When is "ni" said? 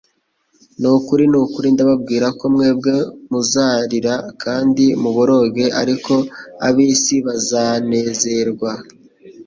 0.79-0.87, 1.31-1.37